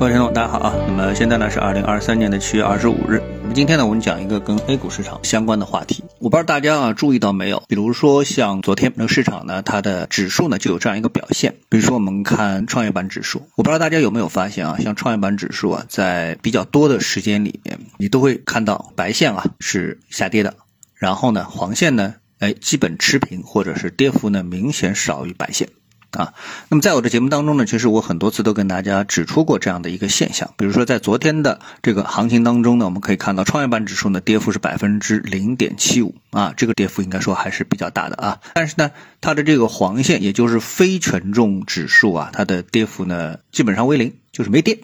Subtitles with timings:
[0.00, 0.74] 各位听众，大家好啊！
[0.88, 3.22] 那么现在呢是二零二三年的七月二十五日。
[3.42, 6.02] 那么今天呢，我们讲一个跟 A 股市场相关的话题。
[6.20, 7.62] 我不知道大家啊注意到没有？
[7.68, 11.54] 比如说像昨天那个市场呢，它的指数呢就有这样一个表现。
[11.68, 20.54] 比如说我们看创业板指数，我不知道大家有没有发现啊，像创业板指数啊，在比较多的时间里面，你都会看到白线啊是下跌的，
[20.94, 25.68] 然后呢黄线呢，哎基本持平，或者是跌幅呢明显少于白线。
[26.12, 26.34] 啊，
[26.68, 30.52] 那么在我的节目当中呢，其实我很多次都跟大家指出过这样的一个现象。
[30.56, 38.40] 比如说在昨天的这个行情当中呢，我们可以看到创业板指数呢跌幅是百分之零点七五啊，这个跌幅应该说还是比较大的啊。
[38.54, 44.80] 但是呢，它的这个黄线，也就是非权重指数啊，它的跌幅呢基本上为零，就是没跌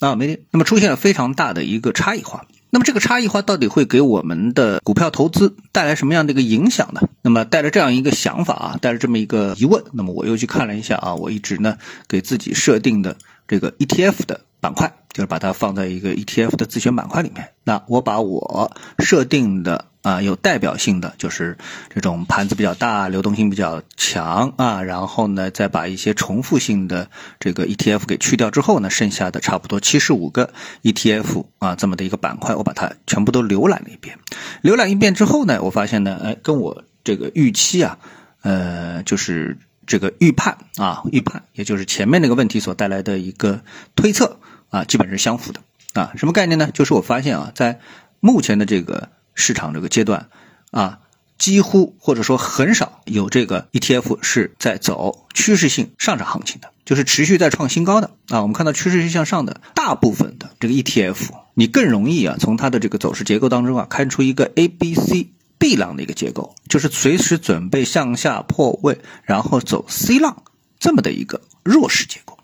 [0.00, 0.40] 啊，没跌。
[0.50, 2.46] 那么出现了非常大的一个差异化。
[2.74, 7.00] 那么这个差异化到底会给我们的股票投资带来什么样的一个影响呢？
[7.22, 17.50] 那么带着这样一个想法啊，带着这么一个疑问，那么我又去看了一下啊，我一直呢给自己设定的这个 ETF 的板块，就是把它放在一个 ETF 的自选板块里面。
[17.62, 19.84] 那我把我设定的。
[20.04, 21.56] 啊，有代表性的就是
[21.88, 27.08] 这种盘子比较大、流动性比较强啊，然后呢，再把一些重复性的
[27.40, 30.52] 这个 ETF 给去掉之后呢，剩下的差不多七十五个
[30.82, 34.18] ETF 啊，这么的一个板块，我把它全部都浏览了一遍。
[34.62, 37.98] 浏览一遍之后呢，我发现呢，哎，跟我这个预期啊，
[38.42, 43.62] 呃，就是这个预判啊，预判，也就是前面那个问题所带来的一个
[43.96, 45.60] 推测啊，基本是相符的
[45.94, 46.12] 啊。
[46.14, 46.68] 什么概念呢？
[46.74, 47.80] 就是我发现啊，在
[48.20, 49.08] 目前的这个。
[49.34, 50.28] 市场这个阶段，
[50.70, 51.00] 啊，
[51.38, 58.42] 几乎或者说很少有这个 ETF 是在走趋势性上涨行情的，就是持续在创新高的啊。
[58.42, 70.42] 我们看到趋势性向上的大部分的这个 ETF，你更容易啊从它的这个走势结构当中啊看出一个 A B C B 浪的一个结构，就是随时准备向下破位，然后走 C 浪
[70.78, 72.38] 这么的一个弱势结构。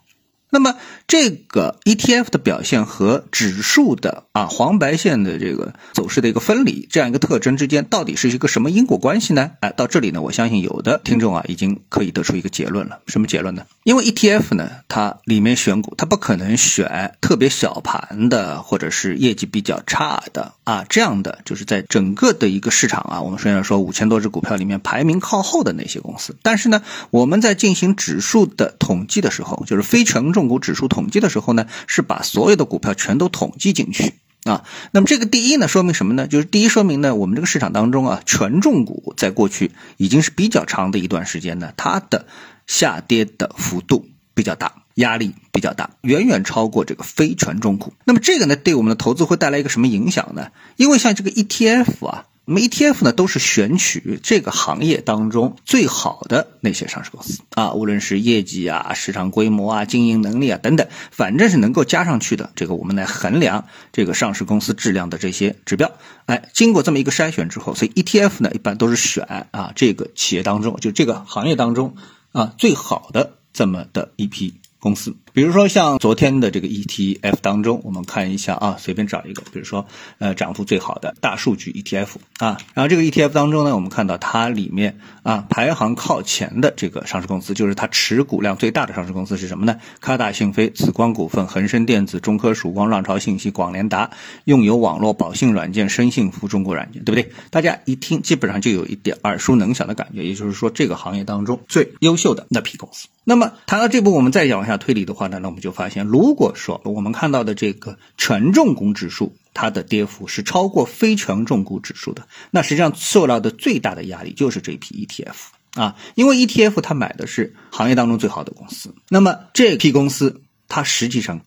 [0.51, 0.75] 那么
[1.07, 9.53] 这个 ETF 的表现和指数的啊黄白线的这个走势的一个分离，这样一个特征之间到底是一个什么因果关系呢？
[9.61, 13.01] 哎，到这里呢，我相信有的听众啊已经可以得出一个结论了。
[13.07, 13.65] 什么结论呢？
[13.91, 30.47] 因为 ETF 呢，它里面选股，它不可能选特别小盘的或者是业绩比较差的啊这样的，就是在整个的一个市场啊，我们虽然说五千多只股票里面排名靠后的那些公司，但是呢，我们在进行指数的统计的时候，就是非权重。
[30.47, 34.15] 股指数统计的时候呢，是把所有的股票全都统计进去
[34.45, 34.65] 啊。
[34.93, 36.27] 那么这个第一呢，说明什么呢？
[36.27, 42.27] 就是第一说明呢，我们这个市场当中啊，权重股在过去已经是比较长的一段时间呢，它的
[42.67, 47.93] 下跌的幅度比较大，压力比较大，远远超过这个非权重股。
[48.05, 50.49] 那么这个呢，对我们的投资会带来一个什么影响呢？
[50.77, 52.27] 因为像这个 ETF 啊。
[52.51, 65.93] 那么 ETF 呢，都是选取这个行业当中最好的那些上市公司啊，无论是业绩啊、市场规模啊、经营能力啊等等，反正是能够加上去的，这个我们来衡量这个上市公司质量的这些指标。
[66.27, 71.95] 哎，经过这么一个筛选之后，所以 ETF 呢，一般都是选啊这个企业当中，就这个行业当中
[72.33, 74.55] 啊最好的这么的一批。
[74.83, 79.87] 公司，比如说像昨天的这个 ETF 当中，我们看一下啊，随便找一个，比如说
[80.19, 82.09] 呃涨幅最好的大数据 ETF
[82.39, 89.77] 啊，然后这个 ETF 当中呢，我们看到它里面啊排行靠前的这个上市公司，就是它持股量最大的上市公司是什么呢？
[90.01, 94.11] 科大讯飞、紫光股份、恒生电子、中科曙光、浪潮信息、广联达、
[94.45, 97.33] 用友网络、宝信软件、生幸福、中国软件，对不对？
[97.51, 103.09] 大家一听基本上就有一点耳熟能详的感觉，也就是说这个行业当中最优秀的那批公司。
[103.23, 115.35] 那么谈到这步，我们再往下推理的话话呢，那我们就发现，如果说我们看到的这个权重股指数，它的跌幅是超过非权重股指数的，那实际上受到的最大的压力就是这批 ETF
[115.75, 121.45] 啊，因为 ETF 它买的是行业当中最好的公司，那么这批公司它实际上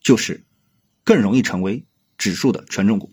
[0.00, 0.44] 就是
[1.02, 1.84] 更容易成为
[2.16, 3.10] 指数的权重股，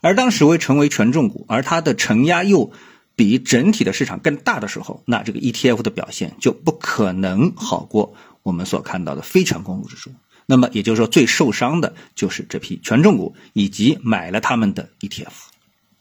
[0.00, 2.72] 而当时为成为权重股，而它的承压又。
[3.18, 8.14] 比整体的市场更大的时候，那这个 ETF 的表现就不可能好过
[8.48, 10.10] 我们所看到的非权重股指数。
[10.46, 15.26] 那么也就是说，最受伤的就是这批权重股以及买了他们的 ETF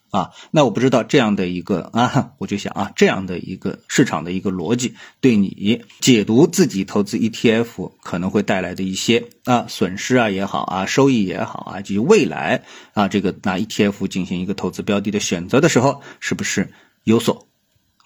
[0.09, 0.31] 啊。
[0.51, 16.71] 那我不知道这样的一个啊，我就想啊，这样的一个市场的一个逻辑，对你解读自己投资 ETF 可能会带来的一些啊损失啊也好啊，收益也好啊，及未来啊这个拿 ETF 进行一个投资标的的选择的时候，是不是？
[17.03, 17.47] 有所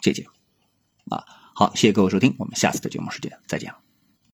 [0.02, 0.26] 借鉴，
[1.10, 1.24] 啊，
[1.54, 3.91] 好，谢谢各位收听，我们下次的节目时间再见。